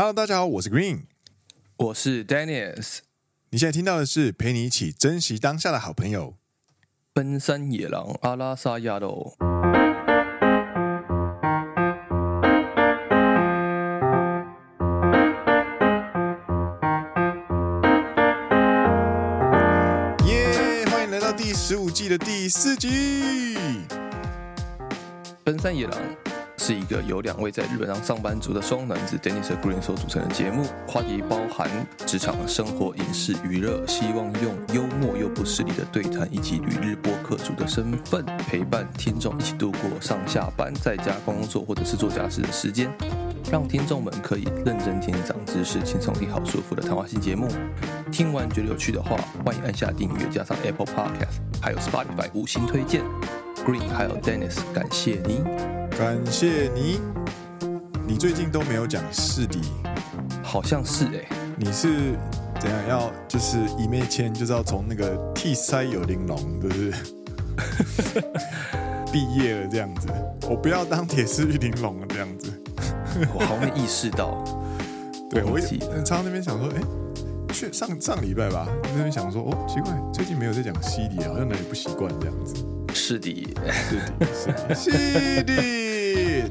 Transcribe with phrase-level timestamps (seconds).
[0.00, 1.06] Hello，大家好，我是 Green，
[1.76, 2.98] 我是 Dennis。
[3.50, 6.36] 你现在听到的是陪你一起珍惜当下的好朋友——
[7.12, 9.34] 奔山野狼阿拉萨亚罗。
[20.26, 20.86] 耶！
[20.92, 23.58] 欢迎来到第十五季的第四集。
[25.42, 25.98] 奔山野郎。
[26.68, 31.66] 是一个由两位在日本当上班族的双男子 Dennis Green 所组成的节目，话题包含
[32.04, 42.92] 职场、生活、影视、娱乐，希望用幽默又不失礼的对谈，以及旅日播客主的身份，陪伴听众一起度过上下班、在家工作或者是做家事的时间，
[43.50, 47.48] 让听众们可以认真听、长知识、轻松听、好舒服的谈话性节目。
[48.12, 53.02] 听完觉得有趣的话，欢迎按下订阅，加上 Apple Podcast，还有 Spotify 五星推荐。
[53.64, 55.77] Green 还有 Dennis，感谢你。
[55.98, 57.00] 感谢你，
[58.06, 59.58] 你最近都没有讲是的，
[60.44, 62.16] 好像是哎、欸，你是
[62.60, 68.22] 怎样要就是一面签就是要从那个 T 塞有玲珑，对不对？
[69.12, 70.06] 毕业了这样子，
[70.48, 72.52] 我不要当铁丝玉玲珑了这样子，
[73.34, 74.40] 我好没意识到，
[75.28, 82.54] 对我常常那边想说，哎、欸，去上上礼拜吧，那边想说，哦，奇怪，最近没有在讲西的，好像哪里不习惯这样子，
[82.94, 83.96] 是的，是
[84.68, 85.87] 的，是的。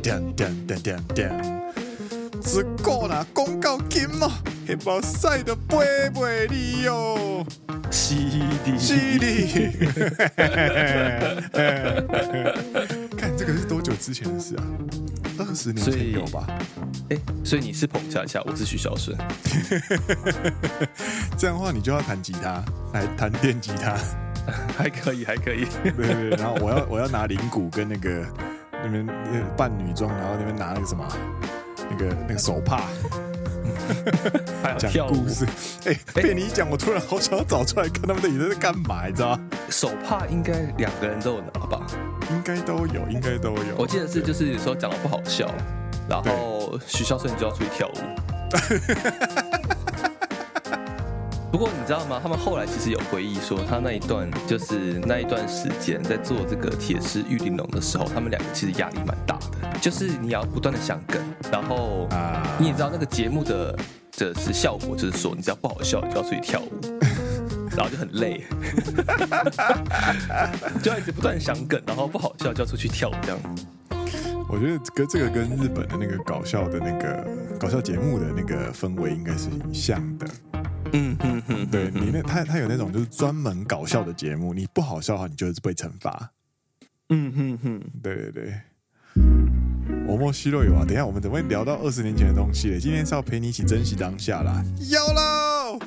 [0.02, 1.32] 点点点点点，
[2.42, 4.32] 只够拿公告金嘛？
[4.68, 5.78] 黑包晒的背
[6.14, 7.46] 背里哟，
[7.90, 8.16] 是
[8.66, 9.26] 的，是的。
[13.18, 14.64] 看这个是多久之前的事啊？
[15.40, 16.46] 二十年前有吧？
[17.10, 19.18] 哎，所以你是捧恰恰，我是徐小顺。
[21.38, 22.62] 这样的话，你就要弹吉他，
[22.94, 23.98] 来弹电吉他，
[24.78, 25.66] 还可以，还可以。
[25.84, 28.26] 对对对，然后我要我要拿铃鼓跟那个。
[28.84, 29.06] 那边
[29.56, 31.08] 扮女装，然后那边拿那个什么，
[31.90, 32.84] 那个那个手帕，
[34.78, 35.46] 讲故事。
[35.86, 39.40] 哎，被你一讲，我突然好想要找出来看他们到底在干嘛，你知道吗？
[39.70, 41.86] 手帕应该两个人都有拿吧？
[42.30, 43.76] 应该都有，应该都有。
[43.78, 45.50] 我记得是就是有时候讲的不好笑，
[46.10, 47.94] 然后徐孝顺就要出去跳舞。
[51.50, 52.20] 不过你知道吗？
[52.22, 59.80] 他们后来其实有回忆说，他那一段就是那一段时间在做这个铁丝玉玲珑的时候，他们两个其实压力蛮大的。
[59.82, 61.22] 就是你要不断的想梗，
[61.52, 62.08] 然后
[62.60, 63.78] 你也知道那个节目的
[64.12, 66.82] 这是效果，就是说你只要不好笑，你就要出去跳舞，
[67.76, 68.44] 然后就很累，
[70.84, 73.40] 就要一直不断想梗，然后不好笑就要出去跳舞这样。
[74.50, 77.28] 我觉得跟这个跟日本的那个搞笑的那个
[77.60, 80.26] 搞笑节目的那个氛围应该是很像的。
[81.00, 86.32] 嗯哼哼，对，你那他他有那种就是专门搞笑的节目，你不好笑的话，你就是被惩罚。
[87.10, 88.54] 嗯哼哼，对对对。
[90.08, 92.80] 我莫西洛有啊，等一下我们怎么会聊到二十年前的东西嘞？
[92.80, 94.64] 今天是要陪你一起珍惜当下啦。
[94.80, 95.80] YOLO，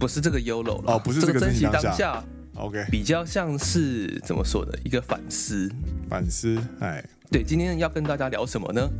[0.00, 1.82] 不是这个 YOLO 哦，不是这个珍惜当下。
[1.82, 2.24] 当下
[2.56, 4.76] OK，比较像是怎么说的？
[4.84, 5.70] 一个反思。
[6.08, 8.90] 反思，哎，对，今天要跟大家聊什么呢？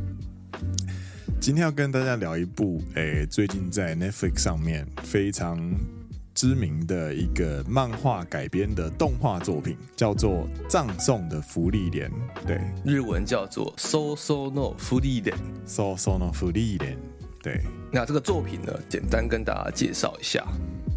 [1.45, 5.59] 今天要跟大家聊一部，诶、欸，最近在 Netflix 上面非常
[6.33, 10.31] 知名的一个漫画改编的动画作品，叫做
[10.67, 12.09] 《葬送的芙莉莲》。
[12.47, 16.97] 对，日文叫做 So So No 芙莉莲，So So No 芙莉莲。
[17.43, 20.43] 对，那这个作品呢，简单跟大家介绍一下。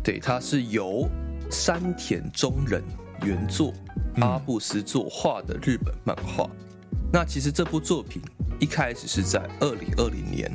[0.02, 1.06] 对，它是由
[1.50, 2.82] 山田中人
[3.22, 3.74] 原作，
[4.22, 6.48] 阿布斯作画的日本漫画。
[6.92, 8.22] 嗯、那其实这部作品。
[8.60, 10.50] 一开始是在二零二零年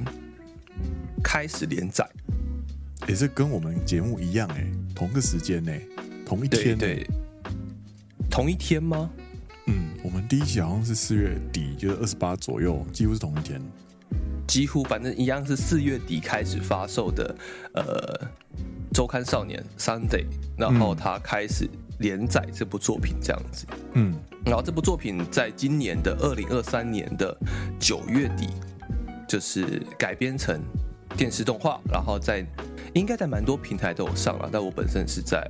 [1.24, 2.06] 开始连载，
[3.08, 5.72] 也是跟我们节目一样哎，同个时间呢，
[6.26, 7.08] 同一天，对，对，
[8.30, 9.10] 同一天吗？
[9.68, 13.62] 嗯，我们第一期好像是四月底，就是二十八左右，几乎是同一天，
[14.46, 17.34] 几乎反正一样是四月底开始发售的，
[17.76, 18.28] 呃，
[18.92, 20.26] 周刊少年 Sunday，
[20.58, 24.14] 然后他开始连载这部作品这样子，嗯。
[24.46, 27.36] 然后这部作品在今年的二零二三年的
[27.80, 28.50] 九月底，
[29.28, 30.60] 就是改编成
[31.16, 32.46] 电视动画，然后在
[32.94, 35.50] 应该在蛮多平台都有上了，但我本身是在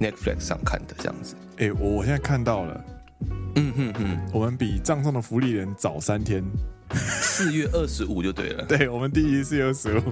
[0.00, 1.34] Netflix 上看的这样子。
[1.58, 2.84] 哎，我我现在看到了，
[3.56, 6.42] 嗯哼哼，我们比葬送的福利人早三天，
[6.94, 8.64] 四月二十五就对了。
[8.68, 10.02] 对，我们第一是四月二十五。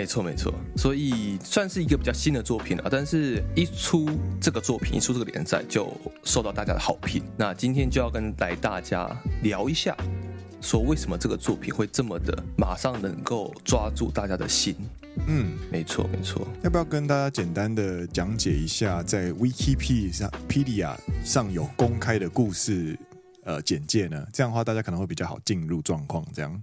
[0.00, 2.88] 没错没错，所以算是一个比较新的作品了。
[2.90, 4.08] 但是一出
[4.40, 5.94] 这个作品，一出这个连载，就
[6.24, 7.22] 受到大家的好评。
[7.36, 9.94] 那今天就要跟来大家聊一下，
[10.62, 14.74] 说为什么这个作品会这么的马上能够抓住大家的心。
[15.26, 16.48] 嗯，没错没错。
[16.62, 22.98] 要不要跟大家简单的讲解一下，在 Wikipedia 上，Pedia 上有公开的故事
[23.44, 24.26] 呃简介呢？
[24.32, 26.24] 这样的话，大家可能会比较好进入状况。
[26.32, 26.62] 这样。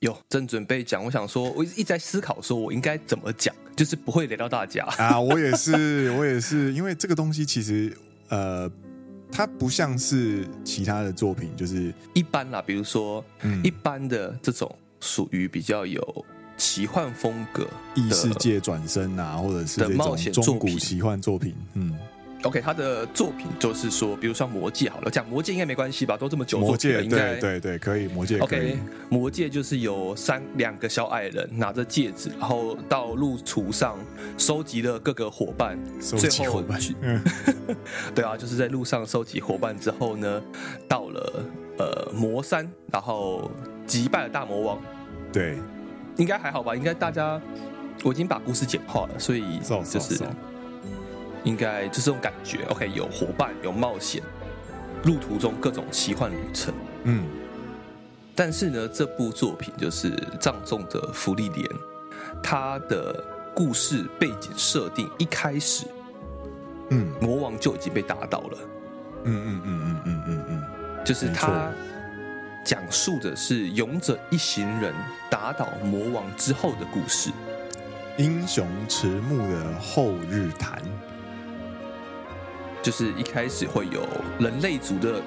[0.00, 5.20] 有正准备讲，我想说，我一直在思考，说我应该怎么讲，就是不会雷到大家啊。
[5.20, 7.92] 我也是， 我也是，因为这个东西其实
[8.28, 8.70] 呃，
[9.32, 16.24] 它不像是其他的作品，就是一般啦，比如说、嗯、一般的这种属于比较有
[16.56, 17.66] 奇幻风格、
[17.96, 21.98] 异世界转生啊，或者是这种中古奇幻作品，嗯。
[22.48, 26.16] OK，他的作品就是说，比如说《魔戒》好了，讲《魔戒》应该没关系吧？
[26.16, 28.06] 都这么久，魔戒应该对对对，可以。
[28.08, 28.78] 魔戒 OK，
[29.10, 33.98] 魔戒就是有三两个小矮人拿着戒指，然后到路途上
[34.38, 36.80] 收集了各个伙伴，收集伙伴。
[37.02, 37.22] 嗯，
[38.16, 40.42] 对啊，就是在路上收集伙伴之后呢，
[40.88, 41.44] 到了
[41.76, 43.50] 呃魔山，然后
[43.86, 44.78] 击败了大魔王。
[45.30, 45.58] 对，
[46.16, 46.74] 应该还好吧？
[46.74, 47.38] 应该大家
[48.04, 50.18] 我已经把故事简化了，所以就是。
[51.44, 54.22] 应该就是这种感觉，OK，有伙伴，有冒险，
[55.04, 56.74] 路途中各种奇幻旅程，
[57.04, 57.24] 嗯。
[58.34, 61.68] 但是呢，这部作品就是葬送的福利莲，
[62.40, 65.84] 它的故事背景设定一开始，
[66.90, 68.58] 嗯，魔王就已经被打倒了，
[69.24, 71.72] 嗯嗯嗯嗯嗯嗯嗯，就是他
[72.64, 74.94] 讲述的是勇者一行人
[75.28, 77.32] 打倒魔王之后的故事，
[78.18, 80.80] 英雄迟暮的后日谈。
[82.82, 84.06] 就是一开始会有
[84.38, 85.20] 人类族的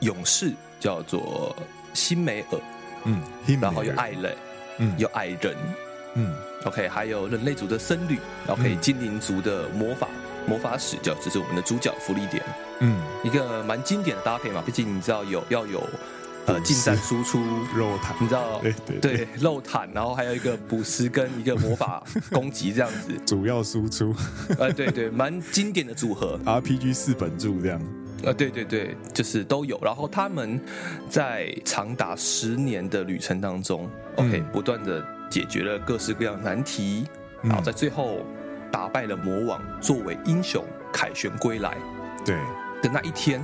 [0.00, 1.54] 勇士，叫做
[1.94, 2.58] 辛梅尔，
[3.04, 3.22] 嗯，
[3.60, 4.36] 然后有矮人，
[4.78, 5.56] 嗯，有矮人，
[6.14, 8.18] 嗯，OK，还有人类族的僧侣
[8.48, 10.08] ，OK，嗯，精灵族的魔法
[10.46, 12.42] 魔法使，叫这是我们的主角福利点，
[12.80, 15.82] 嗯，一个蛮经典的搭配嘛，毕竟你知道有要有。
[16.46, 17.40] 呃，近战输出
[17.74, 18.60] 肉坦，你知道？
[18.60, 24.14] 对对肉坦，然后还有一个捕食跟一个魔法攻击这样子， 主要输出。
[24.56, 27.80] 呃，对对，蛮经典的组合，RPG 四本柱这样。
[28.22, 29.78] 呃，对对对，就是都有。
[29.82, 30.60] 然后他们
[31.10, 37.06] 在长达十年的旅程当中，嗯，OK，不断的解决了各式各样的难题，
[37.42, 38.20] 嗯，然后在最后
[38.70, 41.76] 打败了魔王，作为英雄凯旋归来。
[42.24, 42.36] 对
[42.80, 43.42] 的那一天。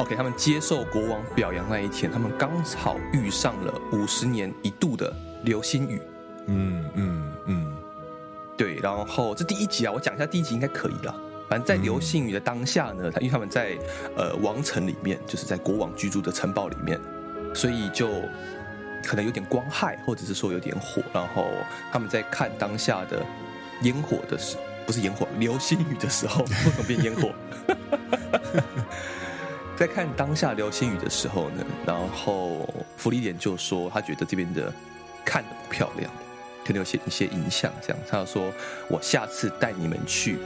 [0.00, 5.14] OK，他们接受国王表扬那一天，他们刚好遇上了五十年一度的
[5.44, 6.00] 流星雨。
[6.46, 7.76] 嗯嗯嗯，
[8.56, 8.76] 对。
[8.76, 11.14] 然后这第一集啊，我讲一下第一集应该可以了。
[11.50, 13.76] 反正，在流星雨的当下呢，他因为他们在
[14.16, 16.98] 呃王城里面，就是在国王居住的城堡里面，
[17.54, 18.08] 所以就
[19.04, 21.02] 可能有点光害，或者是说有点火。
[21.12, 21.44] 然后
[21.92, 23.22] 他们在看当下的
[23.82, 24.56] 烟火的时，
[24.86, 27.30] 不是烟火，流星雨的时候，为什么变烟火？
[29.80, 32.68] 在看当下流星雨的时候呢，然后
[32.98, 34.70] 福利点就说他觉得这边的
[35.24, 36.12] 看的不漂亮，
[36.66, 37.72] 可能有些一些影响。
[37.80, 38.52] 这样，他说
[38.90, 40.38] 我下次带你们去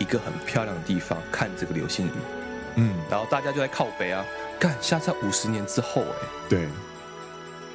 [0.00, 2.10] 一个很漂亮的地方看这个流星雨。
[2.74, 4.26] 嗯，然后大家就在靠北啊，
[4.58, 6.66] 干，下次五十年之后，哎，对，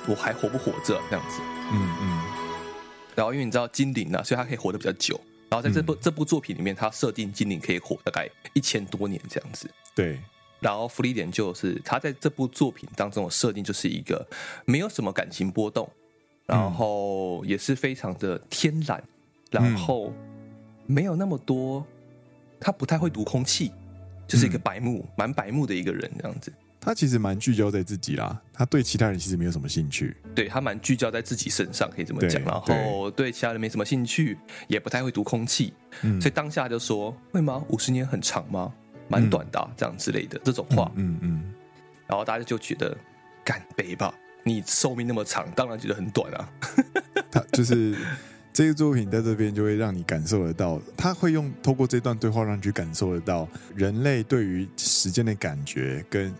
[0.07, 1.01] 我还活不活着？
[1.09, 1.39] 这样子，
[1.71, 2.21] 嗯嗯。
[3.15, 5.17] 然后因为你知道精灵啊，所以他可以活得比较久。
[5.47, 9.71] 然后在这部、嗯、这部作品里面，他设定精灵可以活大概一千多年这样子。
[9.95, 10.19] 对。
[10.65, 14.27] 然后福利点就是他在这部作品当中的设定就是一个
[14.65, 15.87] 没有什么感情波动，
[16.47, 19.03] 然后也是非常的天然，
[19.51, 20.11] 然后
[20.87, 21.85] 没有那么多，
[22.59, 23.71] 他不太会读空气，
[24.27, 26.51] 就是一个白目，蛮白目的一个人这样子。
[26.81, 30.17] 他其实蛮聚焦在自己啦，他对其他人其实没有什么兴趣。
[30.33, 32.41] 对，他蛮聚焦在自己身上，可以这么讲。
[32.41, 34.35] 然后对其他人没什么兴趣，
[34.67, 35.73] 也不太会读空气，
[36.19, 37.63] 所以当下就说：会吗？
[37.69, 38.73] 五十年很长吗？
[39.07, 41.53] 蛮短的、这样之类的这种话，嗯嗯，嗯，
[42.07, 42.95] 然后大家就觉得，
[43.43, 46.49] 干北吧，你寿命那么长，当然觉得很短啊。
[47.31, 47.95] 他就是
[48.53, 56.33] 这个作品在这边就会让你感受得到，他会用透过这段对话让你去感受得到，人类对于时间的感觉跟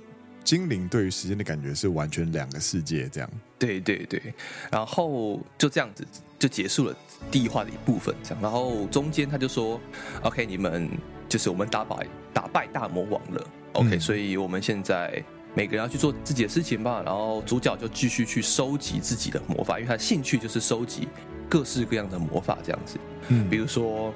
[0.43, 3.07] 精灵对于时间的感觉是完全两个世界。
[3.09, 3.29] 这样，
[3.59, 4.33] 对对对，
[4.71, 6.05] 然后就这样子
[6.39, 6.95] 就结束了
[7.29, 9.79] 第一话的一部分，这样，然后中间他就说
[10.23, 10.89] ，OK，你们。
[11.27, 17.01] 就是我们打败打败大魔王了，OK，嗯，所以我们现在每个人要去做自己的事情吧。
[17.03, 21.07] 然后主角就继续去收集自己的魔法，因为他的兴趣就是收集
[21.49, 22.97] 各式各样的魔法这样子。
[23.29, 24.13] 嗯，比如说，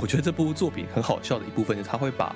[0.00, 2.34] 我觉得这部作品很好笑的一部分就是他会把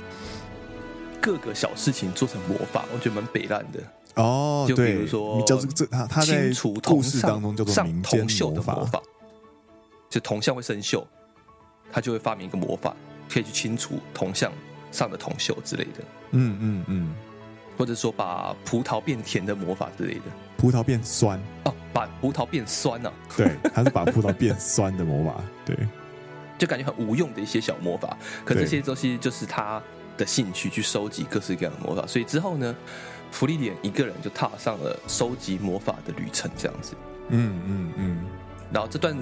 [1.21, 3.81] 各个小事情做成魔法，我觉得蛮北烂的。
[4.17, 6.53] 哦，就比如说，叫这他他在
[6.85, 9.01] 故事当中叫做上铜锈的魔法，
[10.09, 11.05] 就铜像会生锈，
[11.91, 12.95] 他就会发明一个魔法。
[13.35, 14.53] 可以去清除铜像
[14.93, 17.15] 上的铜锈之类的，嗯嗯嗯，
[17.77, 20.23] 或者说把葡萄变甜的魔法之类的，
[20.57, 23.35] 葡萄变酸哦，把葡萄变酸呢、啊？
[23.37, 25.77] 对，他是把葡萄变酸的魔法， 对，
[26.57, 29.83] 就感觉很无用的一些小魔法，可这些东西就是他
[30.17, 32.73] 的兴趣，去收集各式各样的魔法，所以之后呢，
[33.33, 36.95] 芙莉莲一个人就踏上了收集魔法的旅程，这样子。
[37.31, 38.25] 嗯嗯嗯。
[38.73, 39.17] 然后这段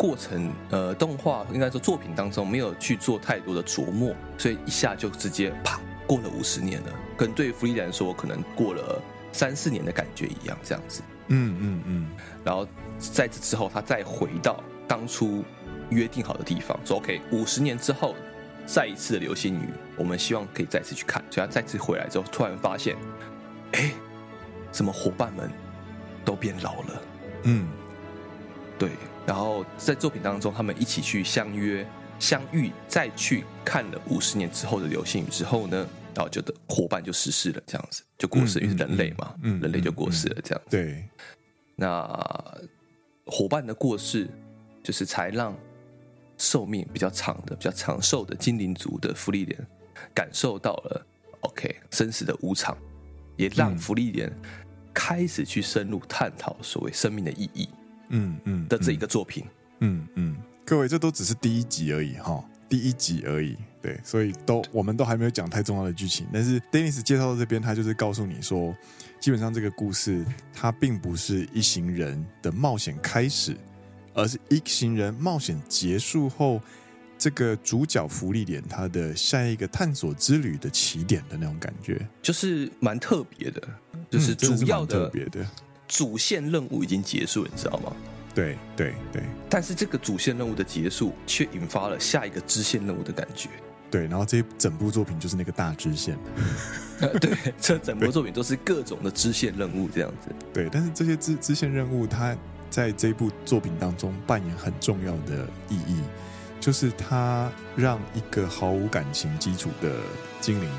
[0.00, 8.98] 过程，呃，动画应该说作品当中没有去做太多的琢磨，所以一下就直接啪过了五十年了，跟对芙莉莲来说可能过了
[9.30, 11.02] 三四年的感觉一样，这样子。
[11.28, 12.10] 嗯嗯嗯。
[12.42, 12.66] 然后
[12.98, 15.44] 在这之后，他再回到当初
[15.90, 18.14] 约定好的地方，说 OK，五十年之后
[18.64, 21.22] 再一次的流星雨，我们希望可以再次去看。
[21.30, 22.96] 所以他再次回来之后，突然发现，
[23.72, 23.92] 哎，
[24.70, 25.50] 怎么伙伴们
[26.24, 27.02] 都变老了？
[27.42, 27.68] 嗯。
[28.78, 28.88] 对，
[29.26, 31.86] 然后在作品当中，他们一起去相约、
[32.18, 40.76] 相遇，再去看了五十年之后的流星雨之后呢，然后就的伙伴就逝世了，这样子就过世，嗯、因为人类嘛，嗯，人类就过世了，这样子。
[40.76, 41.08] 对，
[41.76, 42.08] 那
[43.26, 44.28] 伙伴的过世，
[44.82, 45.56] 就是才让
[46.36, 49.66] 寿命比较长的、比较长寿的精灵族的芙莉莲
[50.12, 51.06] 感受到了
[51.40, 52.76] OK 生死的无常，
[53.36, 54.32] 也让芙莉莲
[54.92, 57.68] 开始去深入探讨所谓生命的意义。
[58.10, 59.44] 嗯嗯的这一个作品，
[59.80, 68.76] 嗯嗯，各位这都只是第一集而已哈，第一集而已，对，所以都我们都还没有讲太重要的剧情，但是 Dennis 介绍到这边，他就是告诉你说，
[69.18, 73.56] 基本上这个故事它并不是一行人的冒险开始，
[74.14, 76.60] 而是一行人冒险结束后，
[77.18, 83.62] 这个主角福利点他的下一个探索之旅的起点的那种感觉，就是蛮特别的，
[84.10, 85.46] 就是主要的、嗯、特别的。
[85.90, 87.92] 主线任务已经结束，你知道吗？
[88.32, 89.20] 对对对。
[89.50, 93.48] 但是这个主线任务的结束，却引发了下一个支线任务的感觉。
[93.90, 96.16] 对，然后这整部作品就是那个大支线。
[97.20, 100.32] 对， 这整部作品都是各种的支线任务这样子。
[100.54, 102.36] 对，但是这些支支线任务，它
[102.70, 106.00] 在这部作品当中扮演很重要的意义，
[106.60, 109.92] 就是它让一个毫无感情基础的
[110.40, 110.70] 精灵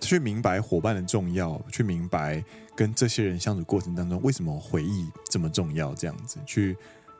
[0.00, 2.42] 去明白伙伴的重要，去明白。
[2.78, 5.92] 跟这些人相处过程当中，为什么回忆这么重要？
[5.96, 6.76] 这样子去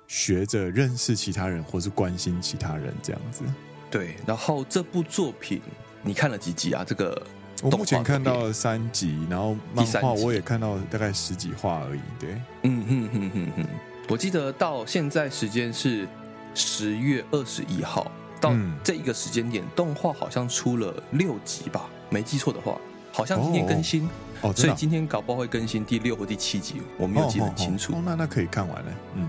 [0.07, 3.43] 学着认识其他人，或是关心其他人，这样子。
[3.91, 4.15] 对。
[4.25, 5.61] 然后这部作品
[6.01, 6.85] 你看了几集啊？
[6.87, 7.21] 这个
[7.61, 12.01] 我目前看到了三集，然后漫画我也看到大概十几话而已。
[12.21, 13.67] 对，嗯哼哼哼哼。
[14.09, 16.07] 我记得到现在时间是
[16.55, 18.09] 十月二十一号，
[18.41, 21.91] 到这一个时间点，嗯、动画好像出了六集吧？
[22.11, 22.79] 没记错的话，
[23.11, 24.05] 好像今天更新。
[24.05, 27.93] 哦哦，所以今天搞不好会更新第六或第七集，我没有记得很清楚。
[27.93, 28.93] 哦，哦，哦，那那可以看完了。
[29.15, 29.29] 嗯，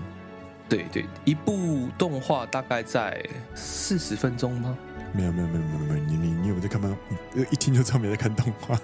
[0.68, 3.24] 对对，一部动画大概在
[3.54, 4.76] 四十分钟吗？
[5.12, 6.96] 没有没有没有没有没有，你你你有没有在看吗？
[7.50, 8.78] 一听就知道没在看动画。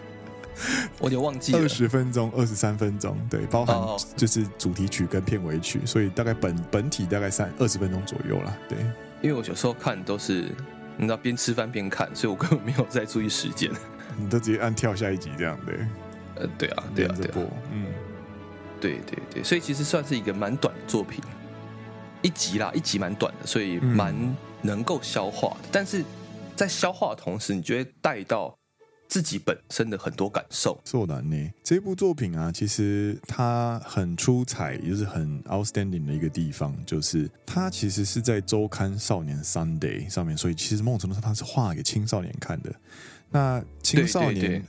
[0.99, 1.59] 我有点忘记了。
[1.59, 3.78] 二十分钟，二十三分钟，对，包含
[4.16, 8.56] 就是主题曲跟片尾曲，所以大概本本体大概三二十分钟左右啦。
[8.68, 8.78] 对，
[9.21, 10.50] 因为我有时候看都是
[10.97, 13.71] 你知道边吃饭边看，所以我根本没有在注意时间。
[14.18, 15.76] 你都直接按跳下一集这样对。
[16.36, 17.86] 呃，对啊，对啊，对啊，嗯，
[18.80, 21.22] 对对对，所以其实算是一个蛮短的作品，
[22.22, 24.15] 一集啦，一集蛮短的，所以蛮
[24.62, 25.68] 能够消化的。
[25.68, 26.03] 嗯、但是
[26.56, 28.58] 在消化的同时，你就会带到
[29.08, 30.82] 自己本身的很多感受。
[30.86, 42.74] そうだね，这部作品啊，其实它很出彩，也就是很 outstanding 的一个地方，就是它其实是在周刊少年 Sunday 上面，所以其实某种程度上它是画给青少年看的。
[43.30, 44.65] 那青少年。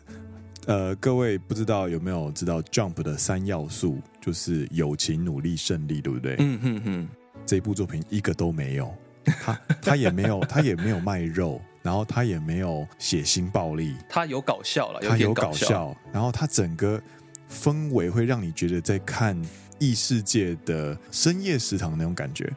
[0.67, 6.35] 呃，各位不知道有没有知道 Jump 的三要素，就是友情、努力、胜利，对不对？
[6.39, 7.09] 嗯嗯嗯。
[7.45, 8.93] 这部作品一个都没有，
[9.23, 17.01] 他他也没有，他也没有卖肉，然后他也没有血腥暴力，他有搞笑了，他有搞笑，然后他整个
[17.49, 19.41] 氛围会让你觉得在看
[19.79, 22.51] 异世界的深夜食堂那种感觉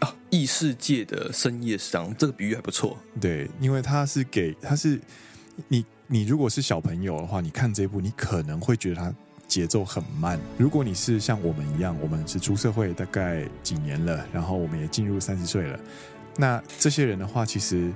[0.00, 5.00] 啊，异世界的深夜食堂这个比喻还不错，对，因为他是给他是
[5.68, 5.82] 你。
[6.10, 9.14] 你如果是小朋友的话，你看这部，你可能会觉得它
[9.46, 10.40] 节奏很慢。
[10.56, 15.78] 如果你是像我们一样，我们是出社会大概几年了，然后我们也进入三十岁了，
[16.38, 17.92] 那这些人的话，其实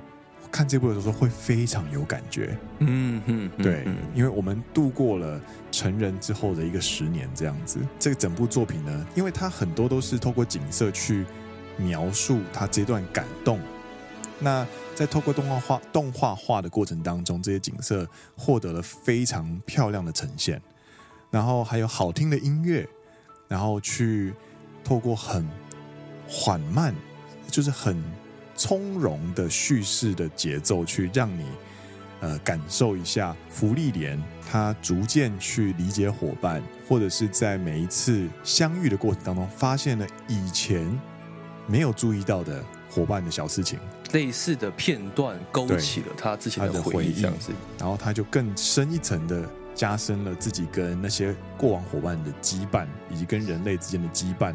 [0.51, 2.55] 看这部的时候会非常有感觉。
[2.77, 5.41] 嗯嗯，对，因为我们度过了
[5.71, 7.79] 成人之后的一个十年这样子。
[7.97, 11.25] 这个整部作品呢，因为它很多都是透过景色去
[11.77, 13.59] 描述他这段感动。
[14.43, 18.05] 那在透过动画画、动画画的过程当中，这些景色
[18.37, 20.61] 获得了非常漂亮的呈现，
[21.31, 22.85] 然后还有好听的音乐，
[23.47, 24.33] 然后去
[24.83, 25.47] 透过很
[26.27, 26.93] 缓慢，
[27.47, 28.03] 就是很
[28.53, 31.45] 从容的叙事的节奏，去让你
[32.19, 40.85] 呃感受一下福利莲他逐渐去理解伙伴，或者是在每一次相遇的过程当中，发现了以前
[41.65, 43.79] 没有注意到的伙伴的小事情。
[44.13, 54.53] 类似的片段勾起了他之前的回忆，这样子，然后他就更深一层的加深了自己跟那些过往伙伴的羁绊，以及跟人类之间的羁绊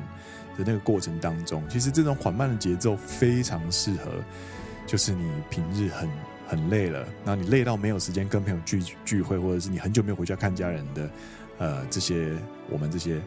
[0.56, 4.12] 的那个过程当中，其实这种缓慢的节奏非常适合，
[4.86, 6.08] 就是你平日很
[6.46, 11.10] 很累了，然后你累到没有时间跟朋友聚聚会，或者是你很久没有回家看家人的，
[11.58, 12.32] 呃，这些
[12.70, 13.20] 我们这些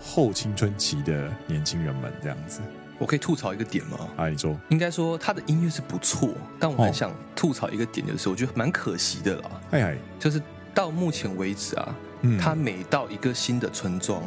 [0.00, 2.60] 后青春期的年轻人们这样子。
[2.98, 3.98] 我可以吐槽一个点吗？
[4.16, 4.58] 啊，你说。
[4.70, 9.50] 应该说他的音乐是不错，但我很想吐槽一个点，就是我觉得蛮可惜的啦。
[9.72, 10.40] 哎哎，就是
[10.72, 14.22] 到目前为止啊，嗯，他每到一个新的村庄，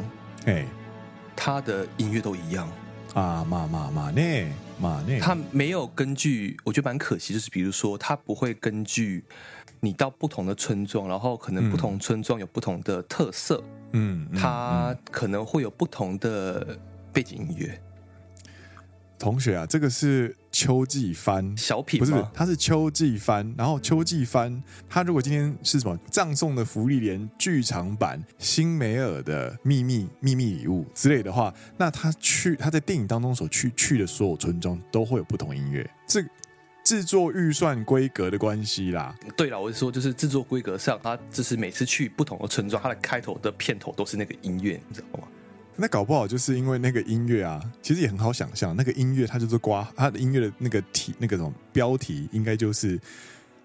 [0.46, 0.66] 哎，
[1.34, 2.70] 他的音乐都一样
[3.14, 9.24] 啊，马马马内马内，他没有根据，我觉得蛮可惜，就是比如说他不会根据
[9.80, 13.62] 你到不同的村庄，然后可能不同村庄有不同的特色，
[13.94, 16.78] 嗯，他可能会有不同的
[17.12, 17.80] 背景音乐。
[19.20, 23.54] 同学啊，这个是秋季番小品，不是，它是秋季番。
[23.56, 35.88] 然后秋季番，它如果今天是什么葬送的福利莲剧场版、辛梅尔的秘密秘密礼物之类的话，那他去他在电影当中所去去的所有村庄都会有不同音乐。
[36.06, 36.24] 这
[36.82, 39.14] 制作预算规格的关系啦。
[39.36, 45.28] 对了，我是说，就是制作规格上，他就是每次去不同的村庄，他的开头的片头都是那个音乐，你知道吗？
[45.80, 53.00] 那搞不好就是因为那个音乐啊，其实也很好想象，那个音乐它就是刮它的音乐的那个题，那个什么标题，应该就是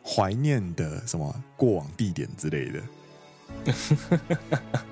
[0.02, 2.82] 怀念的什么过往地点之类的。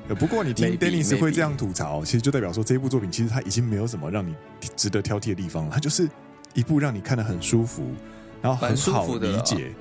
[0.20, 4.36] 不过你听 Dennis 会这样吐槽，其实就代表说这一部作品其实它已经没有什么让你
[4.76, 6.10] 值得挑剔的地方了，它就是
[6.54, 7.90] 一部让你看得很舒服，
[8.42, 9.72] 然后很好理解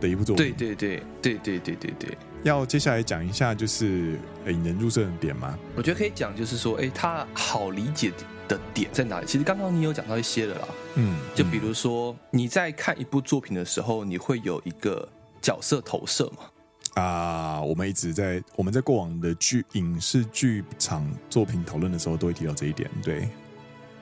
[0.00, 0.54] 的一部作品。
[0.56, 2.18] 对对对对对对对对。
[2.42, 5.58] 要接下来讲一下就是引人入胜的点吗？
[5.76, 8.10] 我觉得可以讲，就是说，哎，他好理解
[8.48, 9.26] 的点在哪里？
[9.26, 15.06] 其实刚刚你有讲到一些了啦，嗯，就比如说你在看一部作品的时候，你会有一个
[15.42, 17.02] 角色投射嘛？
[17.02, 22.90] 啊，我们一直在我们在过往的剧影视剧场作品讨论的时候，都会提到这一点。
[23.02, 23.28] 对，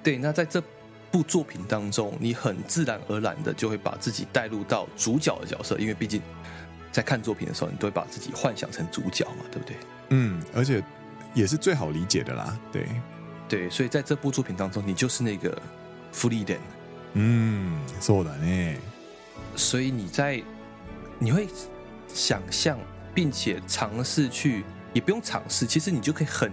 [0.03, 0.63] 对，那在这
[1.12, 6.22] 部作品当中，你很自然而然的就会把自己带入到主角的角色，因为毕竟。
[6.92, 9.76] 在看作品的时候，你都会把自己幻想成主角嘛，对不对？
[10.10, 10.80] 嗯，而且
[11.34, 12.56] 也是最好理解的啦。
[12.72, 12.88] 对，
[13.50, 15.60] 对，所以在这部作品当中，你就是那个
[16.12, 16.60] 芙莉莲。
[17.14, 18.76] 嗯，そうだね。
[19.56, 20.40] 所以你在
[21.18, 21.48] 你会
[22.08, 22.78] 想象，
[23.16, 26.52] 并且尝试去，也不用尝试，其实你就可以很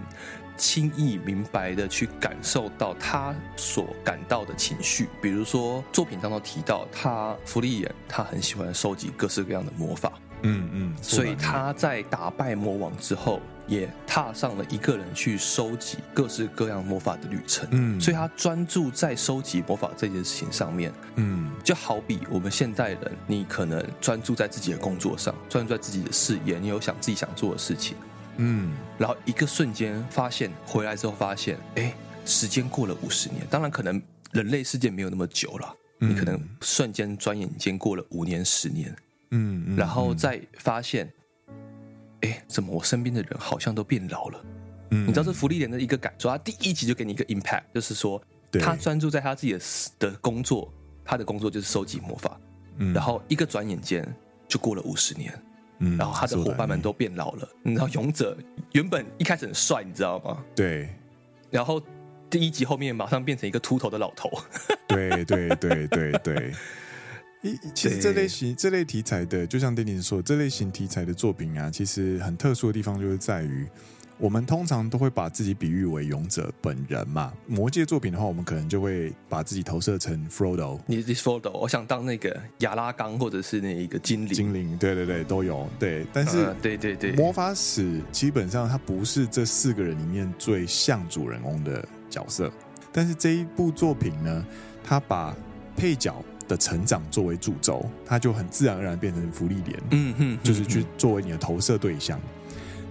[0.56, 5.08] 轻易明白的去感受到他所感到的情绪。
[5.20, 10.12] 比如说作品当中提到，他福利眼，他很喜欢收集各式各样的魔法。
[10.42, 17.66] 嗯嗯，所以他在打败魔王之后，也踏上了一个人去收集各式各样魔法的旅程。
[17.70, 20.92] 嗯，所以他专注在收集魔法这件事情上面。
[21.14, 27.96] 嗯，就好比我们现代人，你可能专注在自己的工作上，专注在自己的事业，你有想自己想做的事情。
[28.38, 31.94] 嗯，然后一个瞬间发现，回来之后发现，哎，
[32.24, 33.46] 时间过了五十年。
[33.50, 34.00] 当然，可能
[34.32, 38.94] 人类世界没有那么久了，你可能瞬间转眼间过了五年、十年。
[39.30, 41.10] 嗯，嗯，然后再发现，
[42.20, 44.44] 哎，怎么我身边的人好像都变老了？
[44.90, 48.22] 嗯，你知道这福利莲的一个感受，他第一集就给你一个 impact，就是说
[48.60, 49.60] 他专注在他自己的
[49.98, 50.72] 的工作，
[51.04, 52.38] 他的工作就是收集魔法，
[52.76, 54.06] 嗯，然后一个转眼间
[54.46, 55.36] 就过了五十年，
[55.78, 58.36] 嗯，然后他的伙伴们都变老了，然后勇者
[58.72, 60.44] 原本一开始很帅，你知道吗？
[60.54, 60.88] 对，
[61.50, 61.82] 然后
[62.28, 64.30] 第一集后面马上变成一个秃头的老头，
[64.88, 66.52] 对对对对对。
[67.74, 73.68] 其实这类型、这类题材的，就像丁丁说，这类型题材的作品啊，其实很特殊的地方就是在于，
[74.18, 77.32] 我们通常都会把自己比喻为勇者本人嘛。
[77.46, 80.80] 魔界作品的话，我们可能就会把自己投射成 Frodo。
[80.86, 84.32] 你是 Frodo，我想当那个亚拉冈，或者是那一个精灵。
[84.32, 85.68] 精灵，对对对，都有。
[85.78, 92.50] 对，但是，对对对，魔法使基本上它不是这四个人里面最像主人公的角色。
[92.92, 94.46] 但是这一部作品呢，
[94.82, 95.36] 他把
[95.76, 96.14] 配角。
[96.48, 102.20] 的成长作为主轴，他就很自然而然变成福利莲，嗯哼，就是去作为你的投射对象。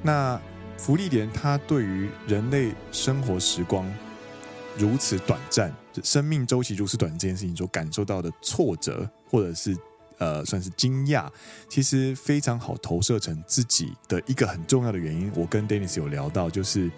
[0.04, 0.38] 那
[0.78, 3.92] 芙莉莲，他对于人类生活时光
[4.78, 9.76] 如此短暂，生命周期如此短这件事情所感受到的挫折，或者是
[10.18, 11.28] 呃，算是惊讶，
[11.68, 15.32] 其实非常好投射成自己的一个很重要的原因。
[15.36, 16.90] 我跟 Dennis 有聊到，就是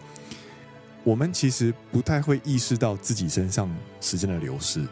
[1.03, 4.85] 我们其实不太会意识到自己身上时间的流逝。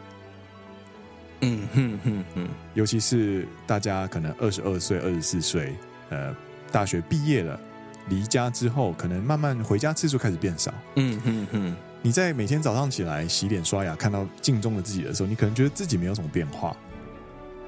[1.42, 5.76] 嗯哼哼哼，尤其是大家可能二十二岁、二十四岁，
[6.08, 6.34] 呃，
[6.72, 7.60] 大学毕业了，
[8.08, 10.72] 离家之后，可能慢慢回家次数开始变少。
[10.96, 16.76] 嗯嗯嗯，你在每天早上起来洗脸刷牙，看到镜中的自己的时候，你可能觉得自己没有什么变化。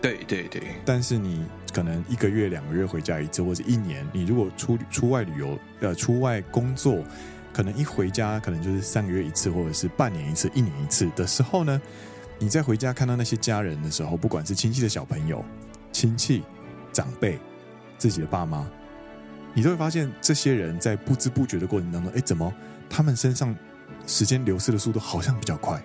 [0.01, 0.63] 对对对。
[0.85, 7.03] 但是你可能一个月、两个月回家一次，或者一年，你如果出出外旅游、呃出外工作，
[7.53, 11.83] 可能一回家可能就是三个月一次，或者是半年一次、一年一次的时候呢，
[12.39, 15.45] 你在回家看到那些家人的时候，不管是亲戚的小朋友、
[15.91, 16.45] 亲戚、
[16.93, 17.37] 长辈、
[17.99, 18.65] 自己的爸妈，
[19.59, 22.55] 你都会发现这些人在不知不觉的过程当中，哎，怎么
[22.89, 23.53] 他们身上
[24.07, 25.83] 时间流逝的速度好像比较快？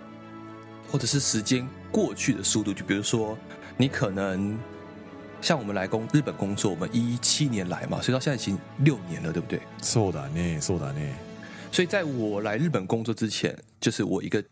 [0.91, 3.35] 或者是时间过去的速度，就比如说，
[3.75, 4.55] 你可能
[5.41, 9.59] 像我们来工日本工作，我们一七年来嘛，所以到现在已经六年了，对不对？
[9.81, 11.13] そうだね、そうだね。
[11.71, 14.43] 所以在我来日本工作之前，就是我一个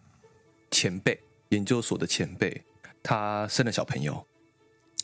[0.72, 2.60] 前辈，研究所的前辈，
[3.04, 4.26] 他生了小朋友，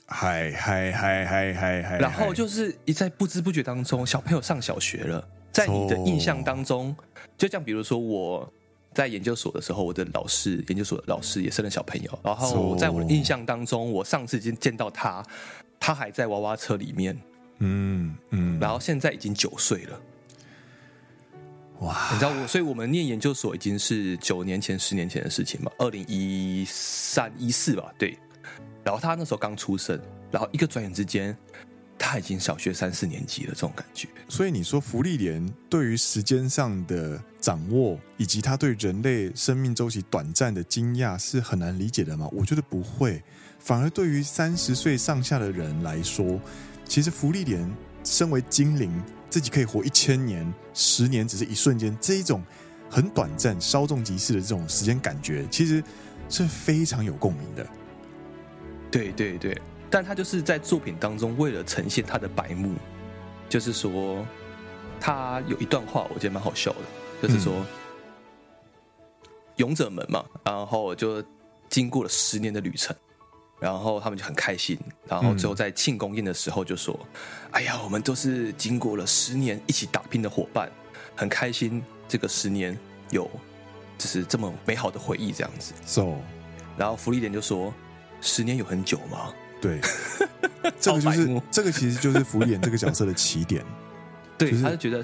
[0.05, 6.95] 嗨嗨嗨嗨嗨嗨，然后就是一在不知不觉当中，小朋友上小学了，在你的印象当中，
[7.37, 8.51] 就像比如说我。
[8.93, 12.19] 在研究所的时候，我的老师，研究所的老师也生了小朋友。
[12.23, 15.23] 然后在我的印象当中，我上次已经见到他，
[15.79, 17.15] 他还在娃娃车里面。
[17.59, 18.59] 嗯嗯。
[18.59, 20.01] 然后现在已经九岁了。
[21.81, 22.09] 哇！
[22.11, 25.71] 你知道我，所以我们念研究所已经是九年前、十年前的事情嘛？
[25.77, 28.17] 二零一三、一四吧，对。
[28.87, 29.99] 然后他那时候刚出生，
[30.31, 31.37] 然后一个转眼之间。
[31.99, 34.07] 他已经小学三四年级了，这种感觉。
[34.29, 42.29] 所以你说福利莲对于时间上的掌握，以及他对人类生命周期短暂的惊讶，是很难理解的吗？
[42.31, 43.21] 我觉得不会，
[43.59, 46.39] 反而对于三十岁上下的人来说，
[46.85, 47.69] 其实福利莲
[48.03, 52.43] 身为精灵，自己可以活一千年、十年，只是一瞬间，这一种
[52.91, 55.83] 很短暂、稍纵即逝的这种时间感觉，其实
[56.29, 57.67] 是非常有共鸣的。
[58.91, 59.59] 对对对。
[59.89, 62.75] 但他就是在作品当中，为了呈现他的白目，
[63.47, 64.25] 就是说，
[64.99, 67.65] 他有一段话，我觉得蛮好笑的，就是说，嗯、
[69.55, 71.23] 勇者们嘛，然后就
[71.69, 72.93] 经过了十年的旅程，
[73.61, 76.93] 然后他们就很开心，然后最后在庆功宴的时候就说
[77.47, 80.69] ：“嗯、哎呀，我们都是经过了十年一起打拼的伙伴，
[81.15, 82.77] 很开心，这个十年
[83.09, 83.23] 有
[83.97, 86.15] 就是这么美好的回忆这样子。” So，
[86.77, 87.73] 然后福利点就说
[88.21, 89.81] ：“十年有很久吗？”对，
[90.79, 93.65] 这个就是这个，其实就是芙莉莲这个角色的起点。
[94.37, 95.03] 对，就是、他就觉得，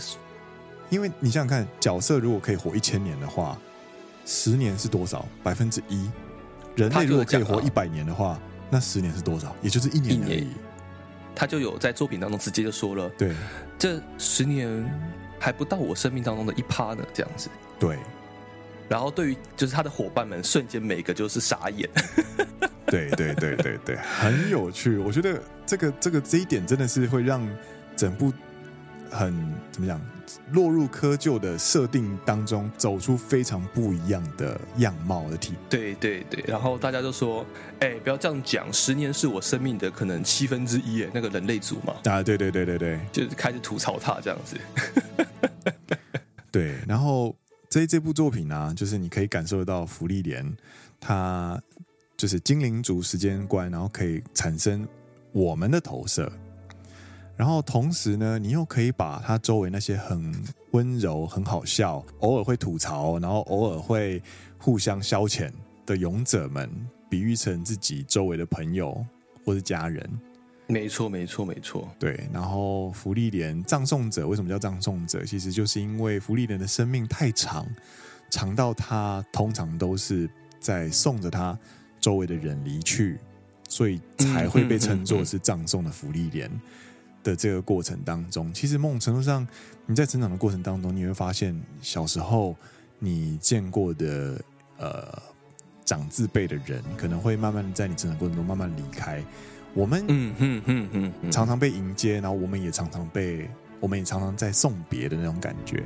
[0.89, 3.57] 因为你想想看，角色如果可以活一千年的话，
[4.25, 5.27] 十年是多少？
[5.41, 6.07] 百分之一。
[6.75, 9.55] 人类如果可以活一百年的话，那十年是多少？
[9.61, 10.49] 也就是一年而已。
[11.35, 13.33] 他就有在作品当中直接就说了，对，
[13.79, 14.69] 这十年
[15.39, 17.49] 还不到我生命当中的一趴呢，这样子。
[17.79, 17.97] 对。
[18.93, 21.89] 然后对于就是他的伙伴们，瞬间每个就是傻眼。
[22.85, 24.99] 对对对对对，很有趣。
[24.99, 27.43] 我觉得这个这个这一点真的是会让
[27.95, 28.31] 整部
[29.09, 29.33] 很
[29.71, 29.99] 怎么讲，
[30.51, 35.55] 落入窠臼的设定当中，走出非常不一样的样貌的体。
[35.67, 37.43] 对对对，然后大家就说
[37.81, 41.95] ：“哎，不要这样讲，十年是我生命的可能七分之一。”哎，那个人类族嘛。
[42.03, 44.55] 啊，对对对对对，就是开始吐槽他这样子。
[46.53, 47.35] 对，然后
[47.73, 50.55] 这这部作品呢、就是你可以感受到芙莉莲
[50.99, 51.59] 他。
[52.15, 54.87] 就是精灵族时间观，然后可以产生
[55.33, 56.31] 我们的投射，
[57.35, 60.31] 然后同时呢，你又可以把他周围那些很
[60.71, 64.21] 温柔、很好笑、偶尔会吐槽，然后偶尔会
[64.57, 65.51] 互相消遣
[65.87, 66.69] 的勇者们，
[67.09, 69.03] 比喻成自己周围的朋友
[69.43, 70.07] 或是家人。
[70.67, 71.89] 没错，没错，没错。
[71.99, 75.25] 对，然后福利莲葬送者为什么叫葬送者？
[75.25, 77.67] 其实就是因为福利莲的生命太长，
[78.29, 81.57] 长到他通常都是在送着他。
[82.03, 83.17] 周围的人离去，
[83.69, 86.51] 所以才会被称作是葬送的福利莲
[87.23, 89.47] 的这个过程当中，其实某种程度上，
[89.85, 92.57] 你在成长的过程当中，你会发现小时候
[92.99, 94.43] 你见过的
[94.77, 95.17] 呃
[95.85, 99.23] 长字辈的人，可能会慢慢在你成长过程中慢慢离开。
[99.73, 105.83] 我们嗯嗯嗯嗯常常被迎接，然后我们也常常被，我们也常常在送别的那种感觉。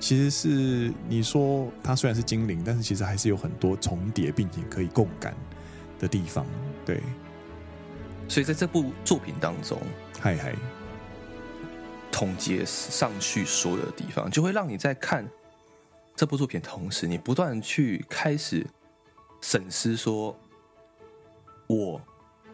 [0.00, 5.36] 其实是你说它虽然是精灵，但是其实还是有很多重叠，并且可以共感
[5.98, 6.46] 的地方，
[6.84, 7.00] 对，
[8.28, 9.76] 所以在这部作品当中，
[10.20, 10.54] 嗨嗨，
[12.12, 15.28] 统结上去所有的地方，就会让你在看
[16.14, 18.64] 这部作品的同时，你不断去开始
[19.40, 20.38] 审视：说，
[21.66, 22.00] 我